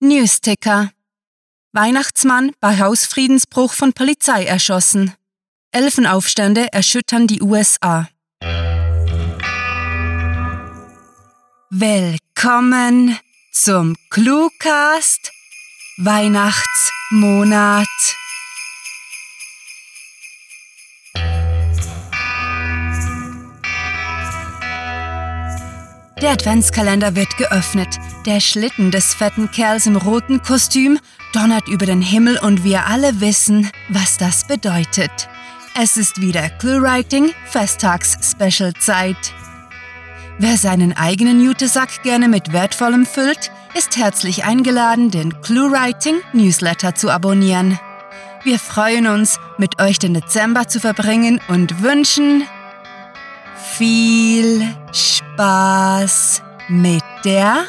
Newsticker. 0.00 0.92
Weihnachtsmann 1.72 2.52
bei 2.60 2.78
Hausfriedensbruch 2.78 3.72
von 3.72 3.92
Polizei 3.92 4.44
erschossen. 4.44 5.12
Elfenaufstände 5.72 6.72
erschüttern 6.72 7.26
die 7.26 7.42
USA. 7.42 8.08
Willkommen 11.70 13.18
zum 13.52 13.96
Cluecast 14.10 15.32
Weihnachtsmonat. 15.98 17.88
Der 26.22 26.32
Adventskalender 26.32 27.14
wird 27.14 27.36
geöffnet. 27.36 27.96
Der 28.26 28.40
Schlitten 28.40 28.90
des 28.90 29.14
fetten 29.14 29.52
Kerls 29.52 29.86
im 29.86 29.94
roten 29.94 30.42
Kostüm 30.42 30.98
donnert 31.32 31.68
über 31.68 31.86
den 31.86 32.02
Himmel 32.02 32.38
und 32.38 32.64
wir 32.64 32.86
alle 32.86 33.20
wissen, 33.20 33.70
was 33.88 34.18
das 34.18 34.44
bedeutet. 34.48 35.28
Es 35.80 35.96
ist 35.96 36.20
wieder 36.20 36.50
Cluewriting 36.50 37.30
Festtags-Special-Zeit. 37.46 39.32
Wer 40.38 40.56
seinen 40.56 40.96
eigenen 40.96 41.40
Jutesack 41.40 42.02
gerne 42.02 42.28
mit 42.28 42.52
Wertvollem 42.52 43.06
füllt, 43.06 43.52
ist 43.74 43.96
herzlich 43.96 44.44
eingeladen, 44.44 45.12
den 45.12 45.40
Cluewriting 45.42 46.16
Newsletter 46.32 46.96
zu 46.96 47.10
abonnieren. 47.10 47.78
Wir 48.42 48.58
freuen 48.58 49.06
uns, 49.06 49.38
mit 49.56 49.80
euch 49.80 50.00
den 50.00 50.14
Dezember 50.14 50.66
zu 50.66 50.80
verbringen 50.80 51.40
und 51.46 51.80
wünschen 51.82 52.42
viel 53.58 54.66
Spaß 54.92 56.42
mit 56.68 57.02
der 57.24 57.64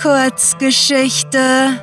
Kurzgeschichte. 0.00 1.80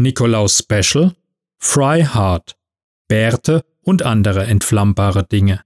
Nikolaus 0.00 0.58
Special, 0.58 1.12
Fry 1.58 2.04
Hard, 2.04 2.56
Bärte 3.08 3.64
und 3.82 4.04
andere 4.04 4.44
entflammbare 4.44 5.24
Dinge. 5.24 5.62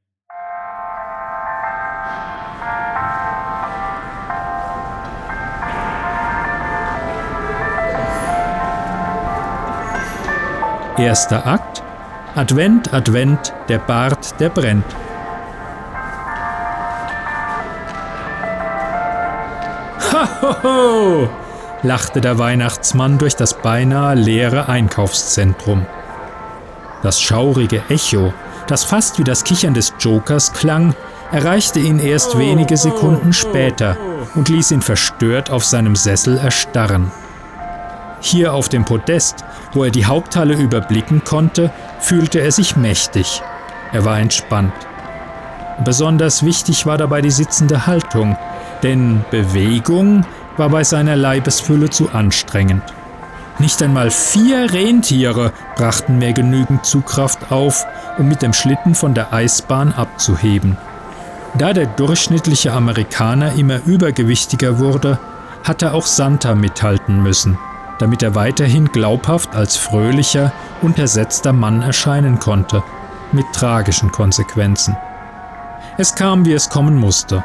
Erster 11.03 11.45
Akt 11.45 11.83
Advent, 12.37 12.95
Advent, 12.95 13.53
der 13.69 13.79
Bart, 13.79 14.39
der 14.39 14.51
brennt. 14.51 14.85
Hohoho! 20.13 21.29
lachte 21.83 22.21
der 22.21 22.39
Weihnachtsmann 22.39 23.19
durch 23.19 23.35
das 23.35 23.55
beinahe 23.55 24.15
leere 24.15 24.69
Einkaufszentrum. 24.69 25.87
Das 27.03 27.21
schaurige 27.21 27.83
Echo, 27.89 28.33
das 28.69 28.85
fast 28.85 29.19
wie 29.19 29.25
das 29.25 29.43
Kichern 29.43 29.75
des 29.75 29.95
Jokers 29.99 30.53
klang, 30.53 30.95
erreichte 31.33 31.81
ihn 31.81 31.99
erst 31.99 32.39
wenige 32.39 32.77
Sekunden 32.77 33.33
später 33.33 33.97
und 34.37 34.49
ließ 34.49 34.71
ihn 34.71 34.83
verstört 34.83 35.51
auf 35.51 35.65
seinem 35.65 35.97
Sessel 35.97 36.39
erstarren. 36.39 37.11
Hier 38.25 38.55
auf 38.55 38.69
dem 38.69 38.85
Podest, 38.85 39.45
wo 39.73 39.83
er 39.83 39.91
die 39.91 40.07
Haupthalle 40.07 40.55
überblicken 40.55 41.25
konnte, 41.25 41.73
fühlte 41.99 42.39
er 42.39 42.53
sich 42.53 42.77
mächtig. 42.77 43.43
Er 43.93 44.05
war 44.05 44.21
entspannt. 44.21 44.73
Besonders 45.85 46.45
wichtig 46.45 46.87
war 46.87 46.97
dabei 46.97 47.21
die 47.21 47.33
sitzende 47.33 47.89
Haltung, 47.89 48.39
denn 48.85 49.25
Bewegung 49.33 50.25
war 50.57 50.69
bei 50.69 50.85
seiner 50.85 51.17
Leibesfülle 51.17 51.91
zu 51.91 52.11
anstrengend. 52.11 52.85
Nicht 53.59 53.83
einmal 53.83 54.13
vier 54.13 54.73
Rentiere 54.73 55.53
brachten 55.75 56.19
mehr 56.19 56.33
genügend 56.33 56.87
Zugkraft 56.87 57.51
auf, 57.51 57.85
um 58.19 58.29
mit 58.29 58.41
dem 58.41 58.53
Schlitten 58.53 58.95
von 58.95 59.15
der 59.15 59.33
Eisbahn 59.33 59.93
abzuheben. 59.93 60.77
Da 61.59 61.73
der 61.73 61.87
durchschnittliche 61.87 62.73
Amerikaner 62.73 63.55
immer 63.55 63.81
übergewichtiger 63.85 64.79
wurde, 64.79 65.19
hatte 65.65 65.93
auch 65.93 66.07
Santa 66.07 66.55
mithalten 66.55 67.23
müssen, 67.23 67.59
damit 67.99 68.23
er 68.23 68.35
weiterhin 68.35 68.87
glaubhaft 68.87 69.55
als 69.55 69.77
fröhlicher, 69.77 70.53
untersetzter 70.81 71.53
Mann 71.53 71.83
erscheinen 71.83 72.39
konnte, 72.39 72.83
mit 73.33 73.47
tragischen 73.53 74.13
Konsequenzen. 74.13 74.97
Es 75.99 76.15
kam, 76.15 76.45
wie 76.45 76.53
es 76.53 76.69
kommen 76.69 76.97
musste. 76.97 77.43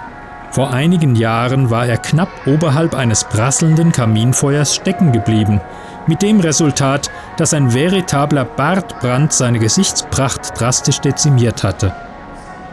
Vor 0.52 0.72
einigen 0.72 1.16
Jahren 1.16 1.70
war 1.70 1.86
er 1.86 1.98
knapp 1.98 2.30
oberhalb 2.46 2.96
eines 2.96 3.26
prasselnden 3.26 3.92
Kaminfeuers 3.92 4.76
stecken 4.76 5.12
geblieben, 5.12 5.62
mit 6.08 6.22
dem 6.22 6.40
Resultat, 6.40 7.12
dass 7.36 7.54
ein 7.54 7.74
veritabler 7.74 8.46
Bartbrand 8.46 9.34
seine 9.34 9.60
Gesichtspracht 9.60 10.60
drastisch 10.60 11.02
dezimiert 11.02 11.64
hatte. 11.64 11.94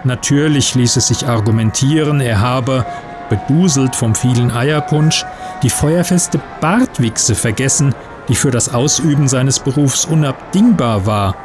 Natürlich 0.05 0.75
ließ 0.75 0.97
es 0.97 1.09
sich 1.09 1.27
argumentieren, 1.27 2.21
er 2.21 2.41
habe, 2.41 2.87
beduselt 3.29 3.97
vom 3.97 4.15
vielen 4.15 4.51
Eierpunsch, 4.51 5.25
die 5.63 5.71
feuerfeste 5.71 6.41
Bartwichse 6.61 7.35
vergessen, 7.35 7.95
die 8.29 8.35
für 8.35 8.51
das 8.51 8.73
Ausüben 8.73 9.29
seines 9.29 9.61
Berufs 9.61 10.05
unabdingbar 10.05 11.07
war. 11.07 11.37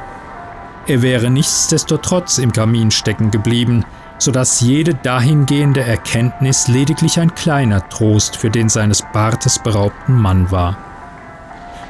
Er 0.87 1.01
wäre 1.01 1.29
nichtsdestotrotz 1.29 2.37
im 2.37 2.51
Kamin 2.51 2.91
stecken 2.91 3.31
geblieben, 3.31 3.85
sodass 4.17 4.59
jede 4.59 4.95
dahingehende 4.95 5.81
Erkenntnis 5.81 6.67
lediglich 6.67 7.19
ein 7.19 7.35
kleiner 7.35 7.87
Trost 7.89 8.35
für 8.35 8.49
den 8.49 8.69
seines 8.69 9.03
Bartes 9.13 9.59
beraubten 9.59 10.15
Mann 10.15 10.51
war. 10.51 10.77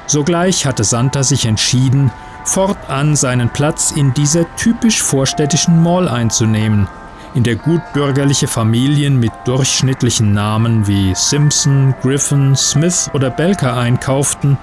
Sogleich 0.06 0.66
hatte 0.66 0.84
Santa 0.84 1.24
sich 1.24 1.46
entschieden, 1.46 2.12
fortan 2.44 3.16
seinen 3.16 3.50
Platz 3.50 3.92
in 3.92 4.14
dieser 4.14 4.46
typisch 4.56 5.02
vorstädtischen 5.02 5.82
Mall 5.82 6.08
einzunehmen, 6.08 6.88
in 7.36 7.44
der 7.44 7.56
gutbürgerliche 7.56 8.48
Familien 8.48 9.20
mit 9.20 9.32
durchschnittlichen 9.46 10.34
Namen 10.34 10.88
wie 10.88 11.14
Simpson, 11.16 11.94
Griffin, 12.02 12.56
Smith 12.56 13.10
oder 13.14 13.30
Belker 13.30 13.78
einkauften 13.78 14.58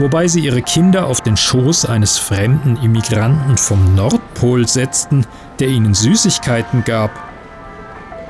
wobei 0.00 0.28
sie 0.28 0.40
ihre 0.40 0.62
Kinder 0.62 1.06
auf 1.06 1.20
den 1.20 1.36
Schoß 1.36 1.84
eines 1.84 2.18
fremden 2.18 2.76
Immigranten 2.76 3.56
vom 3.56 3.94
Nordpol 3.94 4.66
setzten, 4.66 5.26
der 5.58 5.68
ihnen 5.68 5.94
Süßigkeiten 5.94 6.84
gab. 6.84 7.10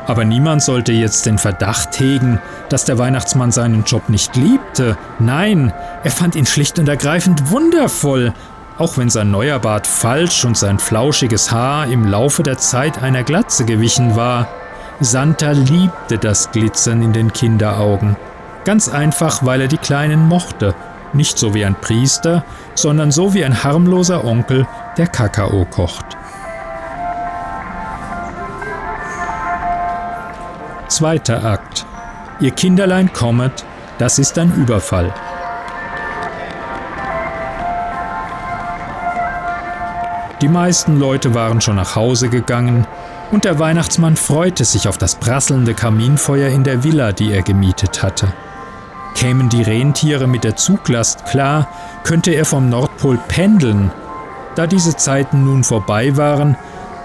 Aber 0.06 0.24
niemand 0.24 0.62
sollte 0.62 0.92
jetzt 0.92 1.26
den 1.26 1.38
Verdacht 1.38 2.00
hegen, 2.00 2.40
dass 2.68 2.84
der 2.84 2.98
Weihnachtsmann 2.98 3.52
seinen 3.52 3.84
Job 3.84 4.08
nicht 4.08 4.34
liebte. 4.34 4.98
Nein, 5.20 5.72
er 6.02 6.10
fand 6.10 6.34
ihn 6.34 6.46
schlicht 6.46 6.78
und 6.80 6.88
ergreifend 6.88 7.50
wundervoll, 7.50 8.32
auch 8.80 8.96
wenn 8.96 9.10
sein 9.10 9.30
neuer 9.30 9.58
Bart 9.58 9.86
falsch 9.86 10.44
und 10.44 10.56
sein 10.56 10.78
flauschiges 10.78 11.52
Haar 11.52 11.86
im 11.86 12.06
Laufe 12.06 12.42
der 12.42 12.58
Zeit 12.58 13.02
einer 13.02 13.22
Glatze 13.22 13.64
gewichen 13.64 14.16
war. 14.16 14.48
Santa 15.00 15.52
liebte 15.52 16.18
das 16.18 16.50
Glitzern 16.50 17.02
in 17.02 17.12
den 17.12 17.32
Kinderaugen. 17.32 18.16
Ganz 18.64 18.88
einfach, 18.88 19.44
weil 19.44 19.62
er 19.62 19.68
die 19.68 19.78
Kleinen 19.78 20.26
mochte 20.26 20.74
nicht 21.12 21.38
so 21.38 21.54
wie 21.54 21.64
ein 21.64 21.74
Priester, 21.74 22.44
sondern 22.74 23.10
so 23.10 23.34
wie 23.34 23.44
ein 23.44 23.64
harmloser 23.64 24.24
Onkel, 24.24 24.66
der 24.96 25.06
Kakao 25.06 25.64
kocht. 25.64 26.04
Zweiter 30.88 31.44
Akt. 31.44 31.86
Ihr 32.40 32.50
Kinderlein 32.50 33.12
kommet, 33.12 33.64
das 33.98 34.18
ist 34.18 34.38
ein 34.38 34.52
Überfall. 34.54 35.12
Die 40.40 40.48
meisten 40.48 40.98
Leute 40.98 41.34
waren 41.34 41.60
schon 41.60 41.76
nach 41.76 41.96
Hause 41.96 42.30
gegangen 42.30 42.86
und 43.30 43.44
der 43.44 43.58
Weihnachtsmann 43.58 44.16
freute 44.16 44.64
sich 44.64 44.88
auf 44.88 44.96
das 44.96 45.16
prasselnde 45.16 45.74
Kaminfeuer 45.74 46.48
in 46.48 46.64
der 46.64 46.82
Villa, 46.82 47.12
die 47.12 47.30
er 47.30 47.42
gemietet 47.42 48.02
hatte. 48.02 48.32
Kämen 49.14 49.50
die 49.50 49.62
Rentiere 49.62 50.26
mit 50.26 50.44
der 50.44 50.56
Zuglast 50.56 51.26
klar, 51.26 51.68
könnte 52.04 52.30
er 52.30 52.46
vom 52.46 52.70
Nordpol 52.70 53.18
pendeln. 53.28 53.92
Da 54.54 54.66
diese 54.66 54.96
Zeiten 54.96 55.44
nun 55.44 55.62
vorbei 55.62 56.16
waren, 56.16 56.56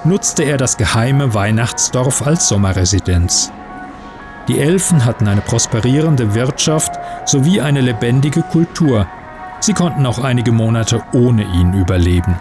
nutzte 0.05 0.43
er 0.43 0.57
das 0.57 0.77
geheime 0.77 1.33
Weihnachtsdorf 1.33 2.25
als 2.25 2.47
Sommerresidenz. 2.47 3.51
Die 4.47 4.59
Elfen 4.59 5.03
hatten 5.03 5.27
eine 5.27 5.41
prosperierende 5.41 6.35
Wirtschaft 6.35 6.93
sowie 7.25 7.59
eine 7.59 7.81
lebendige 7.81 8.43
Kultur. 8.43 9.07
Sie 9.59 9.73
konnten 9.73 10.05
auch 10.05 10.19
einige 10.19 10.53
Monate 10.53 11.03
ohne 11.11 11.43
ihn 11.43 11.73
überleben. 11.73 12.35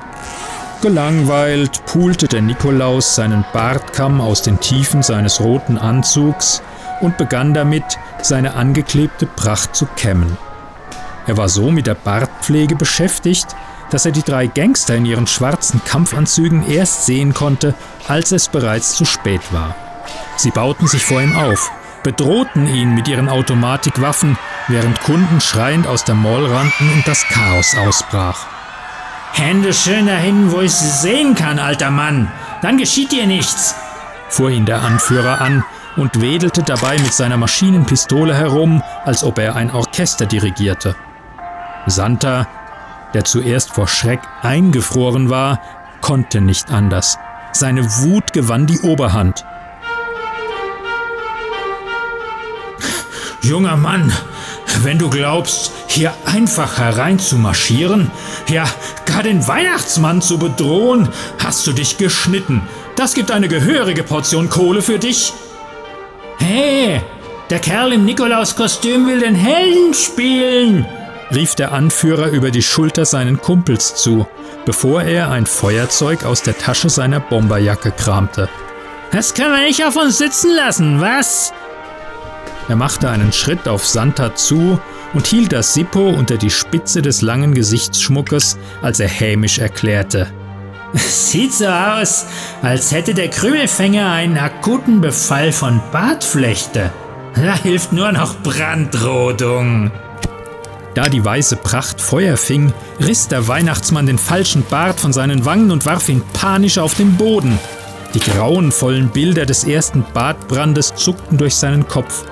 Gelangweilt 0.84 1.86
pulte 1.86 2.28
der 2.28 2.42
Nikolaus 2.42 3.14
seinen 3.14 3.42
Bartkamm 3.54 4.20
aus 4.20 4.42
den 4.42 4.60
Tiefen 4.60 5.02
seines 5.02 5.40
roten 5.40 5.78
Anzugs 5.78 6.60
und 7.00 7.16
begann 7.16 7.54
damit, 7.54 7.98
seine 8.20 8.52
angeklebte 8.52 9.24
Pracht 9.24 9.74
zu 9.74 9.86
kämmen. 9.96 10.36
Er 11.26 11.38
war 11.38 11.48
so 11.48 11.70
mit 11.70 11.86
der 11.86 11.94
Bartpflege 11.94 12.76
beschäftigt, 12.76 13.46
dass 13.88 14.04
er 14.04 14.12
die 14.12 14.22
drei 14.22 14.46
Gangster 14.46 14.94
in 14.94 15.06
ihren 15.06 15.26
schwarzen 15.26 15.80
Kampfanzügen 15.86 16.70
erst 16.70 17.06
sehen 17.06 17.32
konnte, 17.32 17.72
als 18.06 18.30
es 18.32 18.48
bereits 18.48 18.94
zu 18.94 19.06
spät 19.06 19.54
war. 19.54 19.74
Sie 20.36 20.50
bauten 20.50 20.86
sich 20.86 21.02
vor 21.02 21.22
ihm 21.22 21.34
auf, 21.34 21.72
bedrohten 22.02 22.66
ihn 22.66 22.94
mit 22.94 23.08
ihren 23.08 23.30
Automatikwaffen, 23.30 24.36
während 24.68 25.00
Kunden 25.00 25.40
schreiend 25.40 25.86
aus 25.86 26.04
der 26.04 26.14
Mall 26.14 26.44
rannten 26.44 26.92
und 26.92 27.08
das 27.08 27.24
Chaos 27.28 27.74
ausbrach. 27.74 28.53
Hände 29.34 29.74
schön 29.74 30.06
dahin, 30.06 30.52
wo 30.52 30.60
ich 30.60 30.72
sie 30.72 30.88
sehen 30.88 31.34
kann, 31.34 31.58
alter 31.58 31.90
Mann. 31.90 32.30
Dann 32.62 32.78
geschieht 32.78 33.10
dir 33.10 33.26
nichts, 33.26 33.74
fuhr 34.28 34.50
ihn 34.50 34.64
der 34.64 34.82
Anführer 34.82 35.40
an 35.40 35.64
und 35.96 36.20
wedelte 36.20 36.62
dabei 36.62 36.96
mit 36.98 37.12
seiner 37.12 37.36
Maschinenpistole 37.36 38.32
herum, 38.32 38.80
als 39.04 39.24
ob 39.24 39.38
er 39.38 39.56
ein 39.56 39.72
Orchester 39.72 40.26
dirigierte. 40.26 40.94
Santa, 41.86 42.46
der 43.12 43.24
zuerst 43.24 43.72
vor 43.72 43.88
Schreck 43.88 44.20
eingefroren 44.42 45.30
war, 45.30 45.60
konnte 46.00 46.40
nicht 46.40 46.70
anders. 46.70 47.18
Seine 47.50 47.84
Wut 48.02 48.32
gewann 48.32 48.66
die 48.66 48.78
Oberhand. 48.80 49.44
Junger 53.42 53.76
Mann, 53.76 54.12
wenn 54.82 54.98
du 54.98 55.10
glaubst, 55.10 55.72
hier 55.86 56.12
einfach 56.24 56.78
hereinzumarschieren, 56.78 58.10
ja, 58.48 58.64
gar 59.06 59.22
den 59.22 59.46
Weihnachtsmann 59.46 60.22
zu 60.22 60.38
bedrohen, 60.38 61.08
hast 61.42 61.66
du 61.66 61.72
dich 61.72 61.98
geschnitten. 61.98 62.62
Das 62.96 63.14
gibt 63.14 63.30
eine 63.30 63.48
gehörige 63.48 64.02
Portion 64.02 64.48
Kohle 64.48 64.82
für 64.82 64.98
dich. 64.98 65.32
Hey, 66.38 67.00
der 67.50 67.58
Kerl 67.58 67.92
im 67.92 68.04
Nikolauskostüm 68.04 69.06
will 69.06 69.20
den 69.20 69.34
Helden 69.34 69.94
spielen, 69.94 70.86
rief 71.34 71.54
der 71.54 71.72
Anführer 71.72 72.28
über 72.28 72.50
die 72.50 72.62
Schulter 72.62 73.04
seinen 73.04 73.40
Kumpels 73.40 73.94
zu, 73.96 74.26
bevor 74.64 75.02
er 75.02 75.30
ein 75.30 75.46
Feuerzeug 75.46 76.24
aus 76.24 76.42
der 76.42 76.56
Tasche 76.58 76.88
seiner 76.88 77.20
Bomberjacke 77.20 77.92
kramte. 77.92 78.48
Das 79.12 79.34
können 79.34 79.52
wir 79.52 79.66
nicht 79.66 79.84
auf 79.84 79.96
uns 79.96 80.18
sitzen 80.18 80.50
lassen, 80.54 81.00
was? 81.00 81.52
Er 82.68 82.76
machte 82.76 83.10
einen 83.10 83.32
Schritt 83.32 83.68
auf 83.68 83.86
Santa 83.86 84.34
zu 84.34 84.80
und 85.12 85.26
hielt 85.26 85.52
das 85.52 85.74
Sippo 85.74 86.08
unter 86.08 86.36
die 86.36 86.50
Spitze 86.50 87.02
des 87.02 87.20
langen 87.20 87.54
Gesichtsschmuckes, 87.54 88.58
als 88.82 89.00
er 89.00 89.08
hämisch 89.08 89.58
erklärte. 89.58 90.28
Sieht 90.94 91.52
so 91.52 91.66
aus, 91.66 92.26
als 92.62 92.92
hätte 92.92 93.14
der 93.14 93.28
Krümelfänger 93.28 94.10
einen 94.10 94.38
akuten 94.38 95.00
Befall 95.00 95.52
von 95.52 95.80
Bartflechte. 95.92 96.90
Da 97.34 97.54
hilft 97.56 97.92
nur 97.92 98.12
noch 98.12 98.36
Brandrodung. 98.42 99.90
Da 100.94 101.08
die 101.08 101.24
weiße 101.24 101.56
Pracht 101.56 102.00
Feuer 102.00 102.36
fing, 102.36 102.72
riss 103.00 103.26
der 103.26 103.48
Weihnachtsmann 103.48 104.06
den 104.06 104.18
falschen 104.18 104.64
Bart 104.64 105.00
von 105.00 105.12
seinen 105.12 105.44
Wangen 105.44 105.72
und 105.72 105.84
warf 105.84 106.08
ihn 106.08 106.22
panisch 106.32 106.78
auf 106.78 106.94
den 106.94 107.16
Boden. 107.16 107.58
Die 108.14 108.20
grauenvollen 108.20 109.08
Bilder 109.08 109.44
des 109.44 109.64
ersten 109.64 110.04
Bartbrandes 110.14 110.94
zuckten 110.94 111.36
durch 111.36 111.56
seinen 111.56 111.88
Kopf. 111.88 112.24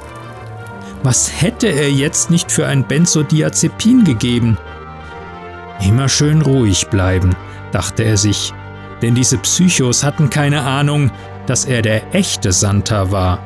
Was 1.02 1.42
hätte 1.42 1.66
er 1.66 1.90
jetzt 1.90 2.30
nicht 2.30 2.52
für 2.52 2.66
ein 2.66 2.86
Benzodiazepin 2.86 4.04
gegeben? 4.04 4.56
Immer 5.84 6.08
schön 6.08 6.42
ruhig 6.42 6.86
bleiben, 6.88 7.34
dachte 7.72 8.04
er 8.04 8.16
sich, 8.16 8.52
denn 9.02 9.16
diese 9.16 9.38
Psychos 9.38 10.04
hatten 10.04 10.30
keine 10.30 10.62
Ahnung, 10.62 11.10
dass 11.46 11.64
er 11.64 11.82
der 11.82 12.14
echte 12.14 12.52
Santa 12.52 13.10
war. 13.10 13.40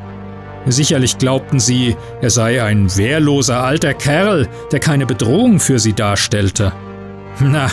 Sicherlich 0.66 1.16
glaubten 1.16 1.60
sie, 1.60 1.96
er 2.20 2.30
sei 2.30 2.62
ein 2.62 2.94
wehrloser 2.96 3.62
alter 3.62 3.94
Kerl, 3.94 4.48
der 4.70 4.80
keine 4.80 5.06
Bedrohung 5.06 5.58
für 5.58 5.78
sie 5.78 5.94
darstellte. 5.94 6.72
Na, 7.40 7.70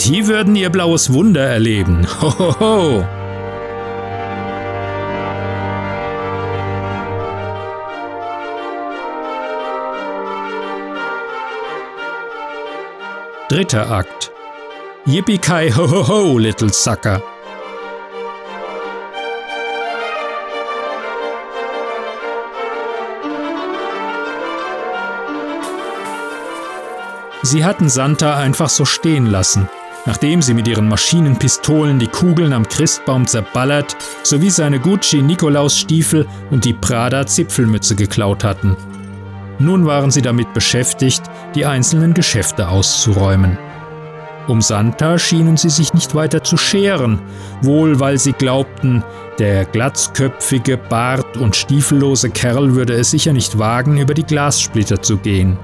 die 0.00 0.26
würden 0.26 0.56
ihr 0.56 0.68
blaues 0.68 1.12
Wunder 1.12 1.46
erleben. 1.46 2.06
Hohoho! 2.20 2.54
Ho, 2.60 3.00
ho. 3.00 3.21
Dritter 13.52 13.90
Akt. 13.90 14.32
Yippie-Kai 15.04 15.72
ho 15.72 15.86
ho 15.86 16.08
ho, 16.08 16.38
little 16.38 16.72
sucker. 16.72 17.22
Sie 27.42 27.62
hatten 27.62 27.90
Santa 27.90 28.38
einfach 28.38 28.70
so 28.70 28.86
stehen 28.86 29.26
lassen, 29.26 29.68
nachdem 30.06 30.40
sie 30.40 30.54
mit 30.54 30.66
ihren 30.66 30.88
Maschinenpistolen 30.88 31.98
die 31.98 32.06
Kugeln 32.06 32.54
am 32.54 32.66
Christbaum 32.66 33.26
zerballert 33.26 33.94
sowie 34.22 34.48
seine 34.48 34.78
Gucci-Nikolaus-Stiefel 34.78 36.26
und 36.50 36.64
die 36.64 36.72
Prada-Zipfelmütze 36.72 37.96
geklaut 37.96 38.44
hatten. 38.44 38.78
Nun 39.62 39.86
waren 39.86 40.10
sie 40.10 40.22
damit 40.22 40.52
beschäftigt, 40.54 41.22
die 41.54 41.64
einzelnen 41.64 42.14
Geschäfte 42.14 42.68
auszuräumen. 42.68 43.56
Um 44.48 44.60
Santa 44.60 45.20
schienen 45.20 45.56
sie 45.56 45.70
sich 45.70 45.94
nicht 45.94 46.16
weiter 46.16 46.42
zu 46.42 46.56
scheren, 46.56 47.20
wohl 47.60 48.00
weil 48.00 48.18
sie 48.18 48.32
glaubten, 48.32 49.04
der 49.38 49.64
glatzköpfige, 49.64 50.76
bart- 50.76 51.36
und 51.36 51.54
stiefellose 51.54 52.30
Kerl 52.30 52.74
würde 52.74 52.94
es 52.94 53.12
sicher 53.12 53.32
nicht 53.32 53.56
wagen, 53.56 53.98
über 53.98 54.14
die 54.14 54.24
Glassplitter 54.24 55.00
zu 55.00 55.18
gehen. 55.18 55.56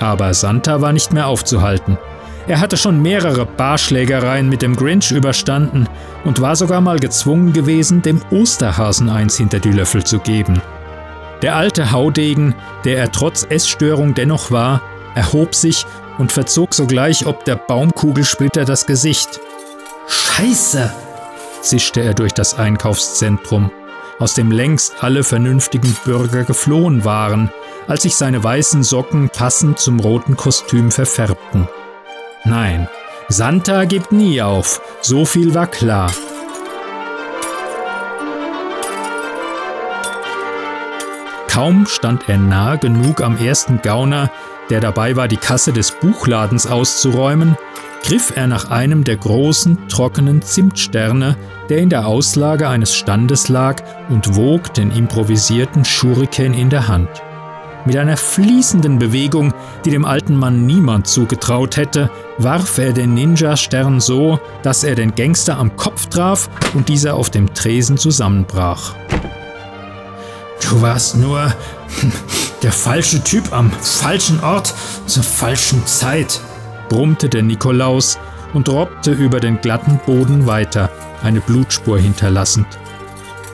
Aber 0.00 0.32
Santa 0.32 0.80
war 0.80 0.94
nicht 0.94 1.12
mehr 1.12 1.26
aufzuhalten. 1.26 1.98
Er 2.48 2.60
hatte 2.60 2.78
schon 2.78 3.02
mehrere 3.02 3.44
Barschlägereien 3.44 4.48
mit 4.48 4.62
dem 4.62 4.74
Grinch 4.74 5.10
überstanden 5.10 5.86
und 6.24 6.40
war 6.40 6.56
sogar 6.56 6.80
mal 6.80 6.98
gezwungen 6.98 7.52
gewesen, 7.52 8.00
dem 8.00 8.22
Osterhasen 8.30 9.10
eins 9.10 9.36
hinter 9.36 9.58
die 9.60 9.72
Löffel 9.72 10.02
zu 10.02 10.18
geben. 10.18 10.62
Der 11.42 11.56
alte 11.56 11.92
Haudegen, 11.92 12.54
der 12.84 12.98
er 12.98 13.12
trotz 13.12 13.46
Essstörung 13.48 14.14
dennoch 14.14 14.50
war, 14.50 14.80
erhob 15.14 15.54
sich 15.54 15.86
und 16.18 16.32
verzog 16.32 16.74
sogleich 16.74 17.26
ob 17.26 17.44
der 17.44 17.56
Baumkugelsplitter 17.56 18.64
das 18.64 18.86
Gesicht. 18.86 19.40
Scheiße! 20.08 20.92
zischte 21.60 22.00
er 22.00 22.14
durch 22.14 22.32
das 22.32 22.58
Einkaufszentrum, 22.58 23.70
aus 24.18 24.34
dem 24.34 24.50
längst 24.50 25.02
alle 25.02 25.24
vernünftigen 25.24 25.96
Bürger 26.04 26.44
geflohen 26.44 27.04
waren, 27.04 27.50
als 27.88 28.02
sich 28.02 28.16
seine 28.16 28.42
weißen 28.42 28.82
Socken 28.82 29.30
passend 29.30 29.78
zum 29.78 30.00
roten 30.00 30.36
Kostüm 30.36 30.90
verfärbten. 30.90 31.68
Nein, 32.44 32.88
Santa 33.28 33.84
gibt 33.84 34.12
nie 34.12 34.40
auf, 34.40 34.80
so 35.00 35.24
viel 35.24 35.54
war 35.54 35.66
klar. 35.66 36.12
Kaum 41.56 41.86
stand 41.86 42.28
er 42.28 42.36
nah 42.36 42.76
genug 42.76 43.22
am 43.22 43.38
ersten 43.38 43.80
Gauner, 43.80 44.30
der 44.68 44.78
dabei 44.78 45.16
war, 45.16 45.26
die 45.26 45.38
Kasse 45.38 45.72
des 45.72 45.90
Buchladens 45.90 46.66
auszuräumen, 46.66 47.56
griff 48.02 48.30
er 48.36 48.46
nach 48.46 48.70
einem 48.70 49.04
der 49.04 49.16
großen, 49.16 49.88
trockenen 49.88 50.42
Zimtsterne, 50.42 51.34
der 51.70 51.78
in 51.78 51.88
der 51.88 52.06
Auslage 52.06 52.68
eines 52.68 52.94
Standes 52.94 53.48
lag, 53.48 53.82
und 54.10 54.36
wog 54.36 54.74
den 54.74 54.90
improvisierten 54.90 55.86
Schuriken 55.86 56.52
in 56.52 56.68
der 56.68 56.88
Hand. 56.88 57.08
Mit 57.86 57.96
einer 57.96 58.18
fließenden 58.18 58.98
Bewegung, 58.98 59.54
die 59.86 59.90
dem 59.90 60.04
alten 60.04 60.36
Mann 60.36 60.66
niemand 60.66 61.06
zugetraut 61.06 61.78
hätte, 61.78 62.10
warf 62.36 62.76
er 62.76 62.92
den 62.92 63.14
Ninja-Stern 63.14 63.98
so, 63.98 64.38
dass 64.62 64.84
er 64.84 64.94
den 64.94 65.14
Gangster 65.14 65.56
am 65.56 65.74
Kopf 65.74 66.08
traf 66.08 66.50
und 66.74 66.90
dieser 66.90 67.14
auf 67.14 67.30
dem 67.30 67.54
Tresen 67.54 67.96
zusammenbrach. 67.96 68.94
Du 70.62 70.80
warst 70.82 71.16
nur 71.16 71.54
der 72.62 72.72
falsche 72.72 73.22
Typ 73.22 73.52
am 73.52 73.70
falschen 73.70 74.42
Ort 74.42 74.74
zur 75.06 75.22
falschen 75.22 75.86
Zeit, 75.86 76.40
brummte 76.88 77.28
der 77.28 77.42
Nikolaus 77.42 78.18
und 78.54 78.68
robbte 78.68 79.12
über 79.12 79.40
den 79.40 79.60
glatten 79.60 80.00
Boden 80.06 80.46
weiter, 80.46 80.90
eine 81.22 81.40
Blutspur 81.40 81.98
hinterlassend. 81.98 82.66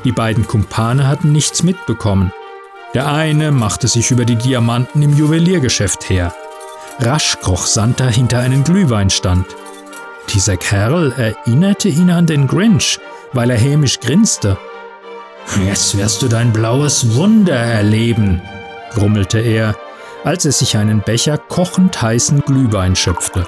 Die 0.05 0.13
beiden 0.13 0.47
Kumpane 0.47 1.07
hatten 1.07 1.33
nichts 1.33 1.63
mitbekommen. 1.63 2.33
Der 2.95 3.11
eine 3.11 3.53
machte 3.53 3.89
sich 3.89 4.11
über 4.11 4.25
die 4.25 4.37
Diamanten 4.37 5.03
im 5.03 5.17
Juweliergeschäft 5.17 6.11
her. 6.11 6.35
Rasch 6.99 7.39
kroch 7.41 7.67
Santa 7.67 8.07
hinter 8.07 8.41
einen 8.41 8.65
Glühweinstand. 8.65 9.47
Dieser 10.35 10.57
Kerl 10.57 11.13
erinnerte 11.13 11.89
ihn 11.89 12.11
an 12.11 12.27
den 12.27 12.47
Grinch, 12.47 13.01
weil 13.33 13.51
er 13.51 13.59
hämisch 13.59 14.01
grinste. 14.01 14.59
Jetzt 15.67 15.97
wirst 15.97 16.23
du 16.23 16.29
dein 16.29 16.53
blaues 16.53 17.15
Wunder 17.15 17.57
erleben, 17.57 18.41
grummelte 18.95 19.39
er, 19.39 19.77
als 20.25 20.45
er 20.45 20.53
sich 20.53 20.77
einen 20.77 21.01
Becher 21.01 21.37
kochend 21.37 22.01
heißen 22.01 22.41
Glühwein 22.41 22.97
schöpfte. 22.97 23.47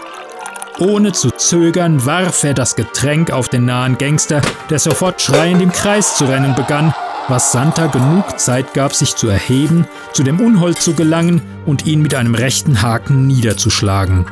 Ohne 0.79 1.13
zu 1.13 1.31
zögern 1.31 2.05
warf 2.05 2.43
er 2.43 2.55
das 2.55 2.75
Getränk 2.75 3.31
auf 3.31 3.49
den 3.49 3.65
nahen 3.65 3.97
Gangster, 3.97 4.41
der 4.71 4.81
sofort 4.81 5.23
schreiend 5.23 5.63
im 5.63 5.73
Kreis 5.73 6.17
zu 6.17 6.25
rennen 6.25 6.55
begann, 6.55 6.93
was 7.29 7.53
Santa 7.53 7.87
genug 7.87 8.39
Zeit 8.39 8.75
gab, 8.75 8.93
sich 8.93 9.15
zu 9.15 9.29
erheben, 9.29 9.87
zu 10.13 10.25
dem 10.25 10.41
Unhold 10.41 10.83
zu 10.83 10.95
gelangen 10.95 11.43
und 11.65 11.87
ihn 11.87 12.03
mit 12.03 12.15
einem 12.15 12.35
rechten 12.35 12.83
Haken 12.83 13.27
niederzuschlagen. 13.27 14.27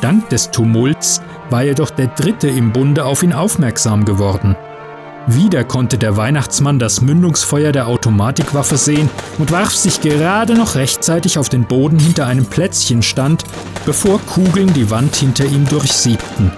Dank 0.00 0.28
des 0.28 0.50
Tumults 0.50 1.22
war 1.48 1.62
jedoch 1.62 1.90
der 1.90 2.08
Dritte 2.08 2.48
im 2.48 2.72
Bunde 2.72 3.04
auf 3.04 3.22
ihn 3.22 3.32
aufmerksam 3.32 4.04
geworden. 4.04 4.54
Wieder 5.26 5.64
konnte 5.64 5.96
der 5.96 6.18
Weihnachtsmann 6.18 6.78
das 6.78 7.00
Mündungsfeuer 7.00 7.72
der 7.72 7.86
Automatikwaffe 7.88 8.76
sehen 8.76 9.08
und 9.38 9.50
warf 9.50 9.74
sich 9.74 10.02
gerade 10.02 10.54
noch 10.54 10.74
rechtzeitig 10.74 11.38
auf 11.38 11.48
den 11.48 11.64
Boden 11.64 11.98
hinter 11.98 12.26
einem 12.26 12.44
Plätzchenstand, 12.44 13.44
bevor 13.86 14.20
Kugeln 14.20 14.74
die 14.74 14.90
Wand 14.90 15.16
hinter 15.16 15.46
ihm 15.46 15.66
durchsiebten. 15.66 16.52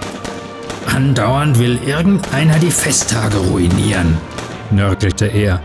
Andauernd 0.93 1.59
will 1.59 1.79
irgendeiner 1.85 2.59
die 2.59 2.71
Festtage 2.71 3.37
ruinieren, 3.37 4.17
nörgelte 4.69 5.27
er. 5.27 5.61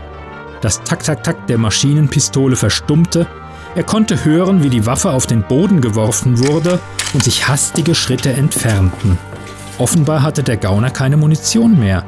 Das 0.61 0.81
Tak-Tak-Tak 0.83 1.47
der 1.47 1.57
Maschinenpistole 1.57 2.55
verstummte, 2.55 3.27
er 3.75 3.83
konnte 3.83 4.23
hören, 4.23 4.63
wie 4.63 4.69
die 4.69 4.85
Waffe 4.85 5.11
auf 5.11 5.27
den 5.27 5.43
Boden 5.43 5.81
geworfen 5.81 6.39
wurde 6.39 6.79
und 7.13 7.23
sich 7.23 7.49
hastige 7.49 7.95
Schritte 7.95 8.31
entfernten. 8.31 9.17
Offenbar 9.77 10.21
hatte 10.21 10.43
der 10.43 10.57
Gauner 10.57 10.91
keine 10.91 11.17
Munition 11.17 11.79
mehr. 11.79 12.05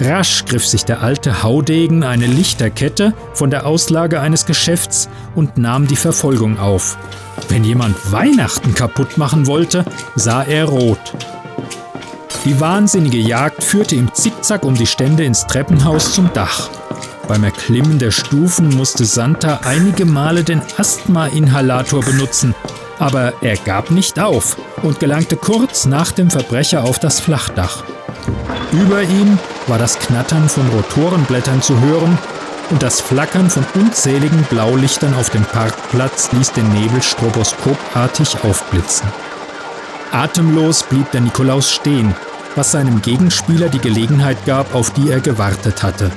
Rasch 0.00 0.44
griff 0.44 0.64
sich 0.66 0.84
der 0.84 1.02
alte 1.02 1.42
Haudegen 1.42 2.04
eine 2.04 2.26
Lichterkette 2.26 3.14
von 3.34 3.50
der 3.50 3.66
Auslage 3.66 4.20
eines 4.20 4.46
Geschäfts 4.46 5.08
und 5.34 5.58
nahm 5.58 5.88
die 5.88 5.96
Verfolgung 5.96 6.58
auf. 6.58 6.96
Wenn 7.48 7.64
jemand 7.64 8.12
Weihnachten 8.12 8.74
kaputt 8.74 9.18
machen 9.18 9.46
wollte, 9.46 9.84
sah 10.14 10.42
er 10.44 10.66
rot. 10.66 11.14
Die 12.44 12.60
wahnsinnige 12.60 13.18
Jagd 13.18 13.64
führte 13.64 13.96
im 13.96 14.14
Zickzack 14.14 14.64
um 14.64 14.74
die 14.74 14.86
Stände 14.86 15.24
ins 15.24 15.46
Treppenhaus 15.46 16.12
zum 16.12 16.32
Dach. 16.32 16.70
Beim 17.26 17.42
Erklimmen 17.42 17.98
der 17.98 18.12
Stufen 18.12 18.74
musste 18.76 19.04
Santa 19.04 19.60
einige 19.64 20.04
Male 20.04 20.44
den 20.44 20.62
Asthma-Inhalator 20.76 22.02
benutzen, 22.02 22.54
aber 23.00 23.34
er 23.42 23.56
gab 23.56 23.90
nicht 23.90 24.20
auf 24.20 24.56
und 24.82 25.00
gelangte 25.00 25.36
kurz 25.36 25.86
nach 25.86 26.12
dem 26.12 26.30
Verbrecher 26.30 26.84
auf 26.84 27.00
das 27.00 27.18
Flachdach. 27.20 27.82
Über 28.72 29.02
ihm 29.02 29.38
war 29.66 29.78
das 29.78 29.98
Knattern 29.98 30.48
von 30.48 30.68
Rotorenblättern 30.68 31.62
zu 31.62 31.78
hören 31.80 32.18
und 32.70 32.82
das 32.82 33.00
Flackern 33.00 33.48
von 33.48 33.64
unzähligen 33.74 34.42
Blaulichtern 34.44 35.14
auf 35.14 35.30
dem 35.30 35.44
Parkplatz 35.44 36.30
ließ 36.32 36.52
den 36.52 36.70
Nebel 36.72 37.02
stroboskopartig 37.02 38.44
aufblitzen. 38.44 39.08
Atemlos 40.12 40.82
blieb 40.84 41.10
der 41.12 41.22
Nikolaus 41.22 41.70
stehen, 41.70 42.14
was 42.56 42.72
seinem 42.72 43.02
Gegenspieler 43.02 43.68
die 43.68 43.78
Gelegenheit 43.78 44.44
gab, 44.46 44.74
auf 44.74 44.92
die 44.92 45.10
er 45.10 45.20
gewartet 45.20 45.82
hatte. 45.82 46.10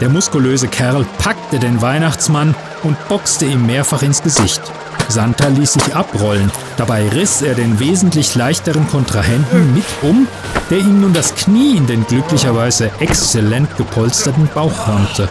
Der 0.00 0.08
muskulöse 0.08 0.68
Kerl 0.68 1.04
packte 1.18 1.58
den 1.58 1.82
Weihnachtsmann 1.82 2.54
und 2.82 2.96
boxte 3.08 3.46
ihm 3.46 3.66
mehrfach 3.66 4.02
ins 4.02 4.22
Gesicht. 4.22 4.62
Santa 5.08 5.48
ließ 5.48 5.72
sich 5.72 5.96
abrollen. 5.96 6.50
Dabei 6.78 7.08
riss 7.08 7.42
er 7.42 7.54
den 7.54 7.80
wesentlich 7.80 8.36
leichteren 8.36 8.86
Kontrahenten 8.86 9.74
mit 9.74 9.84
um, 10.02 10.28
der 10.70 10.78
ihm 10.78 11.00
nun 11.00 11.12
das 11.12 11.34
Knie 11.34 11.76
in 11.76 11.88
den 11.88 12.06
glücklicherweise 12.06 12.92
exzellent 13.00 13.76
gepolsterten 13.76 14.48
Bauch 14.54 14.86
rammte. 14.86 15.28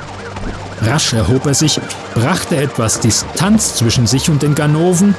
Rasch 0.82 1.14
erhob 1.14 1.46
er 1.46 1.54
sich, 1.54 1.80
brachte 2.14 2.58
etwas 2.58 3.00
Distanz 3.00 3.76
zwischen 3.76 4.08
sich 4.08 4.30
und 4.30 4.44
den 4.44 4.56
Ganoven, 4.56 5.16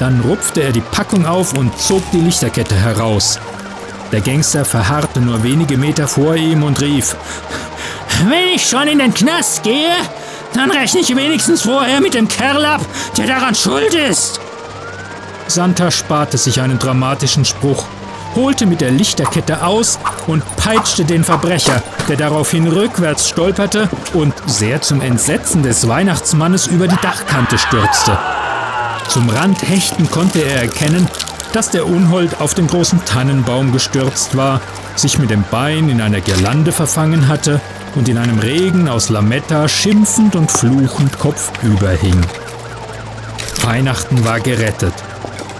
dann 0.00 0.20
rupfte 0.20 0.62
er 0.62 0.72
die 0.72 0.80
Packung 0.80 1.26
auf 1.26 1.56
und 1.56 1.78
zog 1.80 2.02
die 2.10 2.20
Lichterkette 2.20 2.74
heraus. 2.74 3.38
Der 4.10 4.20
Gangster 4.20 4.64
verharrte 4.64 5.20
nur 5.20 5.44
wenige 5.44 5.76
Meter 5.76 6.08
vor 6.08 6.34
ihm 6.34 6.64
und 6.64 6.80
rief: 6.80 7.14
Wenn 8.28 8.54
ich 8.54 8.66
schon 8.66 8.88
in 8.88 8.98
den 8.98 9.14
Knast 9.14 9.62
gehe, 9.62 9.94
dann 10.54 10.72
rechne 10.72 11.00
ich 11.00 11.14
wenigstens 11.14 11.62
vorher 11.62 12.00
mit 12.00 12.14
dem 12.14 12.28
Kerl 12.28 12.64
ab, 12.64 12.80
der 13.16 13.28
daran 13.28 13.54
schuld 13.54 13.94
ist. 13.94 14.40
Santa 15.50 15.90
sparte 15.90 16.36
sich 16.36 16.60
einen 16.60 16.78
dramatischen 16.78 17.44
Spruch, 17.44 17.86
holte 18.34 18.66
mit 18.66 18.80
der 18.80 18.90
Lichterkette 18.90 19.64
aus 19.64 19.98
und 20.26 20.44
peitschte 20.56 21.04
den 21.04 21.24
Verbrecher, 21.24 21.82
der 22.08 22.16
daraufhin 22.16 22.68
rückwärts 22.68 23.28
stolperte 23.30 23.88
und 24.12 24.34
sehr 24.46 24.82
zum 24.82 25.00
Entsetzen 25.00 25.62
des 25.62 25.88
Weihnachtsmannes 25.88 26.66
über 26.66 26.86
die 26.86 27.00
Dachkante 27.00 27.56
stürzte. 27.56 28.18
Zum 29.08 29.30
Rand 29.30 29.62
hechten 29.62 30.10
konnte 30.10 30.40
er 30.40 30.62
erkennen, 30.62 31.08
dass 31.54 31.70
der 31.70 31.86
Unhold 31.86 32.40
auf 32.40 32.52
den 32.52 32.66
großen 32.66 33.04
Tannenbaum 33.06 33.72
gestürzt 33.72 34.36
war, 34.36 34.60
sich 34.96 35.18
mit 35.18 35.30
dem 35.30 35.44
Bein 35.50 35.88
in 35.88 36.02
einer 36.02 36.20
Girlande 36.20 36.72
verfangen 36.72 37.26
hatte 37.26 37.60
und 37.94 38.08
in 38.08 38.18
einem 38.18 38.38
Regen 38.38 38.88
aus 38.88 39.08
Lametta 39.08 39.66
schimpfend 39.66 40.36
und 40.36 40.50
fluchend 40.50 41.18
kopfüber 41.18 41.90
hing. 41.90 42.20
Weihnachten 43.64 44.24
war 44.24 44.40
gerettet 44.40 44.92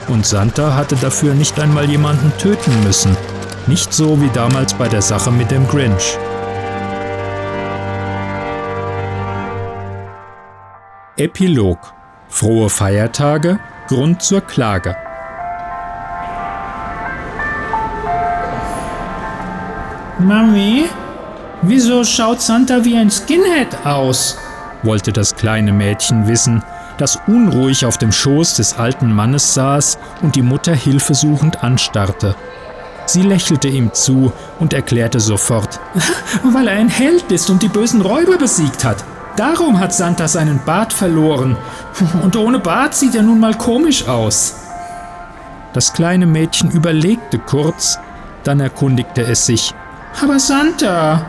und 0.09 0.27
Santa 0.27 0.75
hatte 0.75 0.97
dafür 0.97 1.35
nicht 1.35 1.59
einmal 1.61 1.89
jemanden 1.89 2.33
töten 2.39 2.73
müssen, 2.85 3.17
nicht 3.67 3.93
so 3.93 4.21
wie 4.21 4.31
damals 4.31 4.75
bei 4.75 4.89
der 4.89 5.03
Sache 5.03 5.31
mit 5.31 5.51
dem 5.51 5.67
Grinch. 5.69 6.17
Epilog 11.17 11.79
Frohe 12.29 12.69
Feiertage, 12.69 13.59
Grund 13.89 14.23
zur 14.23 14.43
Klage. 14.43 14.95
Mami, 20.19 20.85
Wieso 21.63 22.05
schaut 22.05 22.41
Santa 22.41 22.85
wie 22.85 22.97
ein 22.97 23.11
Skinhead 23.11 23.85
aus? 23.85 24.39
wollte 24.85 25.13
das 25.13 25.35
kleine 25.35 25.73
Mädchen 25.73 26.29
wissen, 26.29 26.63
das 27.01 27.19
unruhig 27.27 27.87
auf 27.87 27.99
dem 27.99 28.13
Schoß 28.13 28.55
des 28.55 28.79
alten 28.79 29.13
Mannes 29.13 29.55
saß 29.55 29.99
und 30.23 30.37
die 30.37 30.43
Mutter 30.43 30.75
hilfesuchend 30.75 31.63
anstarrte. 31.63 32.35
Sie 33.07 33.23
lächelte 33.23 33.69
ihm 33.69 33.93
zu 33.95 34.33
und 34.59 34.75
erklärte 34.75 35.21
sofort, 35.21 35.81
weil 36.43 36.69
er 36.69 36.77
ein 36.77 36.89
Held 36.89 37.33
ist 37.33 37.49
und 37.49 37.63
die 37.63 37.69
bösen 37.69 38.03
Räuber 38.03 38.37
besiegt 38.37 38.85
hat. 38.85 39.05
Darum 39.37 39.79
hat 39.79 39.95
Santa 39.95 40.29
seinen 40.29 40.61
Bart 40.65 40.93
verloren. 40.93 41.57
Und 42.25 42.35
ohne 42.35 42.59
Bart 42.59 42.97
sieht 42.97 43.15
er 43.15 43.23
nun 43.23 43.39
mal 43.39 43.55
komisch 43.55 44.09
aus. 44.09 44.57
Das 45.73 45.93
kleine 45.93 46.27
Mädchen 46.27 46.73
überlegte 46.73 47.39
kurz, 47.39 48.01
dann 48.43 48.59
erkundigte 48.59 49.23
es 49.23 49.47
sich. 49.47 49.73
Aber 50.21 50.41
Santa, 50.41 51.25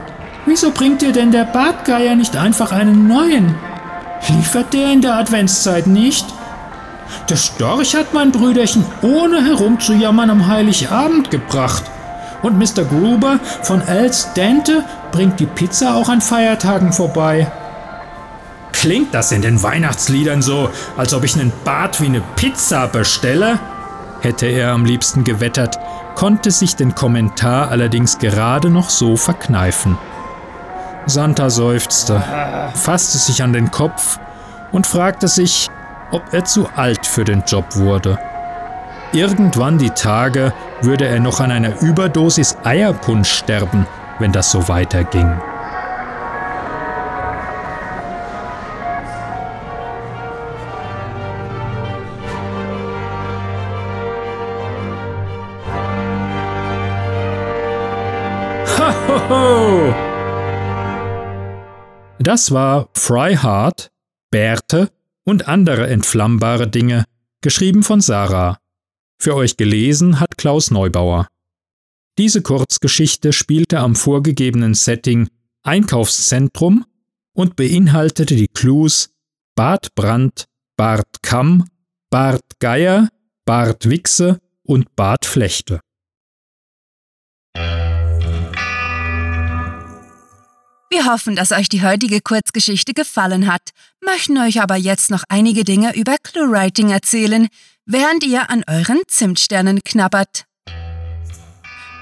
Wieso 0.50 0.72
bringt 0.72 1.04
dir 1.04 1.12
denn 1.12 1.32
der 1.32 1.44
Bartgeier 1.44 2.16
nicht 2.16 2.36
einfach 2.36 2.72
einen 2.72 3.08
neuen? 3.08 3.56
Liefert 4.28 4.74
der 4.74 4.92
in 4.92 5.02
der 5.02 5.16
Adventszeit 5.16 5.88
nicht? 5.88 6.26
Der 7.30 7.36
Storch 7.36 7.96
hat 7.96 8.14
mein 8.14 8.32
Brüderchen 8.32 8.86
ohne 9.02 9.44
herumzujammern 9.44 10.30
am 10.30 10.48
Heiligabend 10.48 11.32
gebracht. 11.32 11.84
Und 12.42 12.58
Mr. 12.58 12.84
Gruber 12.84 13.40
von 13.64 13.82
Als 13.82 14.34
Dente 14.34 14.84
bringt 15.12 15.40
die 15.40 15.46
Pizza 15.46 15.96
auch 15.96 16.10
an 16.10 16.22
Feiertagen 16.22 16.94
vorbei. 16.94 17.52
Klingt 18.72 19.14
das 19.14 19.32
in 19.32 19.42
den 19.42 19.62
Weihnachtsliedern 19.62 20.42
so, 20.42 20.70
als 20.96 21.14
ob 21.14 21.24
ich 21.26 21.36
einen 21.36 21.52
Bart 21.66 22.00
wie 22.00 22.06
eine 22.06 22.22
Pizza 22.36 22.88
bestelle? 22.88 23.60
Hätte 24.22 24.46
er 24.46 24.72
am 24.72 24.86
liebsten 24.86 25.24
gewettert, 25.24 25.78
konnte 26.16 26.52
sich 26.52 26.76
den 26.76 26.96
Kommentar 26.96 27.72
allerdings 27.72 28.20
gerade 28.20 28.70
noch 28.70 28.90
so 28.90 29.18
verkneifen. 29.18 29.98
Santa 31.10 31.50
seufzte, 31.50 32.24
fasste 32.76 33.18
sich 33.18 33.44
an 33.44 33.54
den 33.54 33.72
Kopf 33.72 34.20
und 34.72 34.86
fragte 34.86 35.28
sich, 35.28 35.70
ob 36.12 36.34
er 36.34 36.46
zu 36.46 36.68
alt 36.76 37.06
für 37.06 37.24
den 37.24 37.44
Job 37.46 37.76
wurde. 37.76 38.18
Irgendwann 39.12 39.78
die 39.78 39.90
Tage 39.90 40.54
würde 40.82 41.08
er 41.08 41.20
noch 41.20 41.40
an 41.40 41.52
einer 41.52 41.82
Überdosis 41.82 42.58
Eierpunsch 42.64 43.32
sterben, 43.32 43.88
wenn 44.20 44.32
das 44.32 44.52
so 44.52 44.68
weiterging. 44.68 45.40
Ho, 59.30 59.59
das 62.30 62.52
war 62.52 62.90
Fry 62.94 63.34
Hard, 63.34 63.90
Bärte 64.30 64.92
und 65.26 65.48
andere 65.48 65.88
entflammbare 65.88 66.70
Dinge, 66.70 67.06
geschrieben 67.42 67.82
von 67.82 68.02
Sarah. 68.02 68.60
Für 69.20 69.36
euch 69.36 69.58
gelesen 69.58 70.20
hat 70.20 70.38
Klaus 70.38 70.70
Neubauer. 70.70 71.28
Diese 72.20 72.44
Kurzgeschichte 72.44 73.34
spielte 73.34 73.80
am 73.80 73.96
vorgegebenen 73.96 74.76
Setting 74.76 75.28
Einkaufszentrum 75.64 76.86
und 77.34 77.56
beinhaltete 77.56 78.36
die 78.36 78.48
Clues 78.48 79.10
Bart 79.56 79.96
Brandt, 79.96 80.46
Bart 80.78 81.24
Kamm, 81.24 81.68
Bart 82.12 82.44
Geier, 82.60 83.10
Bart 83.44 83.90
Wichse 83.90 84.40
und 84.62 84.96
Bart 84.96 85.26
Flechte. 85.26 85.80
Wir 91.00 91.06
hoffen, 91.06 91.38
dass 91.38 91.54
euch 91.54 91.70
die 91.70 91.82
heutige 91.82 92.20
Kurzgeschichte 92.20 92.94
gefallen 92.94 93.50
hat, 93.50 93.70
möchten 94.04 94.38
euch 94.38 94.62
aber 94.62 94.76
jetzt 94.76 95.12
noch 95.12 95.24
einige 95.30 95.64
Dinge 95.64 95.96
über 95.96 96.18
ClueWriting 96.22 96.90
erzählen, 96.90 97.48
während 97.86 98.26
ihr 98.26 98.50
an 98.50 98.66
euren 98.68 99.00
Zimtsternen 99.08 99.82
knabbert. 99.82 100.44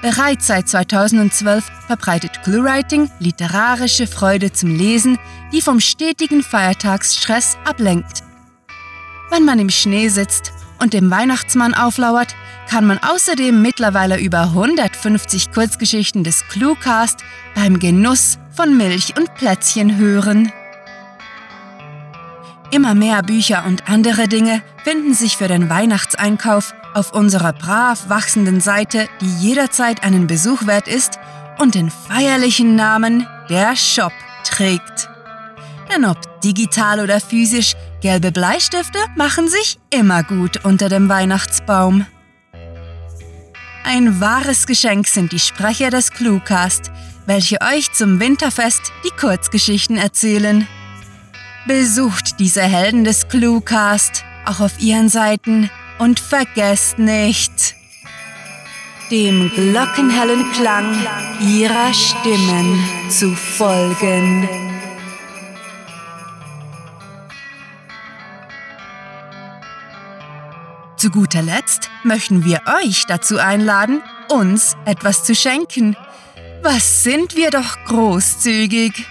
Bereits 0.01 0.48
seit 0.48 0.68
2012 0.70 1.63
verbreitet 1.86 2.42
ClueWriting 2.42 3.12
literarische 3.20 4.08
Freude 4.08 4.51
zum 4.51 4.75
Lesen, 4.75 5.20
die 5.54 5.62
vom 5.62 5.80
stetigen 5.80 6.42
Feiertagsstress 6.42 7.56
ablenkt. 7.66 8.24
Wenn 9.30 9.46
man 9.46 9.60
im 9.60 9.70
Schnee 9.70 10.10
sitzt 10.10 10.54
und 10.79 10.93
dem 10.93 11.12
Weihnachtsmann 11.12 11.74
auflauert, 11.74 12.36
kann 12.69 12.86
man 12.86 13.00
außerdem 13.00 13.62
mittlerweile 13.62 14.19
über 14.19 14.41
150 14.41 15.51
Kurzgeschichten 15.51 16.24
des 16.24 16.48
Cluecast 16.48 17.24
beim 17.55 17.79
Genuss 17.79 18.39
von 18.51 18.75
Milch 18.75 19.15
und 19.17 19.34
Plätzchen 19.36 19.98
hören. 19.98 20.51
Immer 22.72 22.96
mehr 22.96 23.24
Bücher 23.24 23.63
und 23.65 23.89
andere 23.89 24.27
Dinge 24.27 24.62
finden 24.84 25.13
sich 25.13 25.38
für 25.38 25.48
den 25.48 25.69
Weihnachtseinkauf 25.69 26.74
auf 26.93 27.13
unserer 27.13 27.53
brav 27.53 28.10
wachsenden 28.10 28.60
Seite, 28.60 29.07
die 29.22 29.34
jederzeit 29.39 30.03
einen 30.03 30.27
Besuch 30.27 30.67
wert 30.67 30.88
ist 30.88 31.19
und 31.60 31.75
den 31.75 31.89
feierlichen 31.89 32.75
Namen 32.75 33.25
Der 33.50 33.75
Shop 33.75 34.12
trägt. 34.43 35.10
Denn 35.94 36.06
ob 36.06 36.41
digital 36.41 37.00
oder 37.00 37.20
physisch, 37.20 37.74
gelbe 38.01 38.32
Bleistifte 38.32 39.00
machen 39.15 39.48
sich 39.48 39.79
immer 39.89 40.24
gut 40.24 40.63
unter 40.65 40.89
dem 40.89 41.10
Weihnachtsbaum. 41.10 42.06
Ein 43.84 44.20
wahres 44.20 44.67
Geschenk 44.67 45.08
sind 45.08 45.32
die 45.32 45.39
Sprecher 45.39 45.89
des 45.89 46.12
Cluecast, 46.12 46.91
welche 47.25 47.62
euch 47.62 47.91
zum 47.94 48.20
Winterfest 48.20 48.91
die 49.06 49.15
Kurzgeschichten 49.17 49.98
erzählen. 49.98 50.67
Besucht 51.67 52.39
diese 52.39 52.63
Helden 52.63 53.06
des 53.06 53.27
Cluecast 53.29 54.25
auch 54.46 54.60
auf 54.60 54.79
ihren 54.79 55.10
Seiten 55.10 55.70
und 56.00 56.20
vergesst 56.20 57.00
nicht, 57.00 57.75
dem 59.10 59.50
glockenhellen 59.51 60.51
Klang 60.51 60.96
ihrer 61.41 61.94
Stimmen 61.94 62.79
zu 63.10 63.34
folgen. 63.34 64.66
Zu 71.07 71.13
guter 71.13 71.41
Letzt 71.41 71.89
möchten 72.03 72.43
wir 72.43 72.63
euch 72.83 73.05
dazu 73.05 73.37
einladen, 73.37 74.01
uns 74.29 74.75
etwas 74.83 75.23
zu 75.23 75.35
schenken. 75.35 75.95
Was 76.63 77.05
sind 77.05 77.37
wir 77.37 77.49
doch 77.49 77.77
großzügig! 77.85 79.07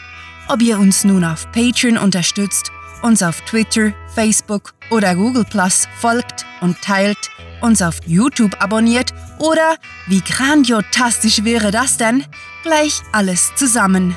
Ob 0.46 0.60
ihr 0.60 0.78
uns 0.78 1.04
nun 1.04 1.24
auf 1.24 1.50
Patreon 1.52 1.96
unterstützt, 1.96 2.70
uns 3.00 3.22
auf 3.22 3.40
Twitter, 3.46 3.94
Facebook 4.14 4.74
oder 4.90 5.14
Google 5.14 5.46
Plus 5.46 5.88
folgt 5.98 6.44
und 6.60 6.82
teilt, 6.82 7.30
uns 7.62 7.80
auf 7.80 7.98
YouTube 8.04 8.62
abonniert 8.62 9.14
oder, 9.38 9.76
wie 10.06 10.20
grandiotastisch 10.20 11.44
wäre 11.44 11.70
das 11.70 11.96
denn, 11.96 12.26
gleich 12.62 13.00
alles 13.12 13.54
zusammen. 13.54 14.14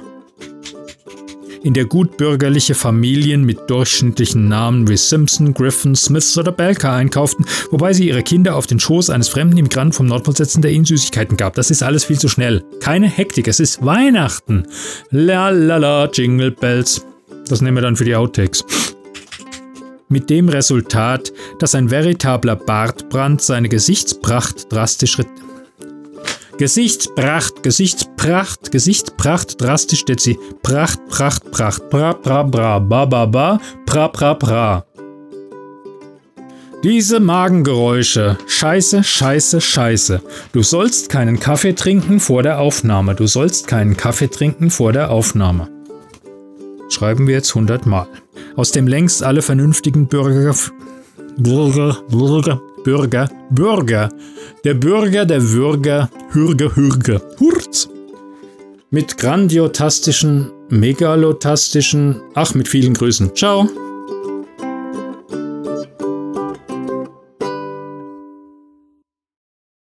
in 1.68 1.74
der 1.74 1.84
gutbürgerliche 1.84 2.74
Familien 2.74 3.44
mit 3.44 3.68
durchschnittlichen 3.68 4.48
Namen 4.48 4.88
wie 4.88 4.96
Simpson, 4.96 5.52
Griffin, 5.52 5.94
Smiths 5.94 6.38
oder 6.38 6.50
Belka 6.50 6.96
einkauften, 6.96 7.44
wobei 7.70 7.92
sie 7.92 8.08
ihre 8.08 8.22
Kinder 8.22 8.56
auf 8.56 8.66
den 8.66 8.80
Schoß 8.80 9.10
eines 9.10 9.28
fremden 9.28 9.58
Immigranten 9.58 9.92
vom 9.92 10.06
Nordpol 10.06 10.34
setzten, 10.34 10.62
der 10.62 10.72
ihnen 10.72 10.86
Süßigkeiten 10.86 11.36
gab. 11.36 11.52
Das 11.56 11.70
ist 11.70 11.82
alles 11.82 12.06
viel 12.06 12.18
zu 12.18 12.28
schnell. 12.28 12.64
Keine 12.80 13.06
Hektik, 13.06 13.48
es 13.48 13.60
ist 13.60 13.84
Weihnachten. 13.84 14.66
La 15.10 15.50
la 15.50 15.76
la, 15.76 16.08
Jingle 16.10 16.52
Bells. 16.52 17.04
Das 17.50 17.60
nehmen 17.60 17.76
wir 17.76 17.82
dann 17.82 17.96
für 17.96 18.06
die 18.06 18.16
Outtakes. 18.16 18.64
Mit 20.08 20.30
dem 20.30 20.48
Resultat, 20.48 21.34
dass 21.58 21.74
ein 21.74 21.90
veritabler 21.90 22.56
Bartbrand 22.56 23.42
seine 23.42 23.68
Gesichtspracht 23.68 24.72
drastisch 24.72 25.18
Gesichtspracht, 26.58 27.62
Gesichtspracht, 27.62 28.72
Gesichtspracht, 28.72 29.60
drastisch 29.60 30.00
steht 30.00 30.18
sie. 30.20 30.38
Pracht, 30.62 30.98
Pracht, 31.08 31.52
Pracht, 31.52 31.88
pra, 31.88 32.12
pra, 32.12 32.42
bra, 32.42 32.80
ba, 32.80 33.04
ba, 33.04 33.26
ba, 33.26 33.60
pra, 33.86 34.08
pra, 34.08 34.34
pra. 34.34 34.84
Diese 36.82 37.20
Magengeräusche. 37.20 38.38
Scheiße, 38.48 39.04
scheiße, 39.04 39.60
scheiße. 39.60 40.20
Du 40.52 40.62
sollst 40.64 41.08
keinen 41.08 41.38
Kaffee 41.38 41.74
trinken 41.74 42.18
vor 42.18 42.42
der 42.42 42.58
Aufnahme. 42.58 43.14
Du 43.14 43.28
sollst 43.28 43.68
keinen 43.68 43.96
Kaffee 43.96 44.28
trinken 44.28 44.70
vor 44.70 44.92
der 44.92 45.12
Aufnahme. 45.12 45.68
Schreiben 46.88 47.28
wir 47.28 47.34
jetzt 47.34 47.50
100 47.50 47.86
Mal. 47.86 48.08
Aus 48.56 48.72
dem 48.72 48.88
längst 48.88 49.22
alle 49.22 49.42
vernünftigen 49.42 50.08
Bürger. 50.08 50.56
Bürger, 51.36 51.98
Bürger, 52.10 52.60
Bürger, 52.88 53.28
Bürger. 53.50 54.08
Der 54.64 54.72
Bürger, 54.72 55.26
der 55.26 55.40
Bürger, 55.40 56.08
Hürge, 56.32 56.74
Hürge, 56.74 57.20
Hurz. 57.38 57.86
Mit 58.90 59.18
grandiotastischen, 59.18 60.50
megalotastischen, 60.70 62.22
ach, 62.32 62.54
mit 62.54 62.66
vielen 62.66 62.94
Grüßen. 62.94 63.36
Ciao. 63.36 63.68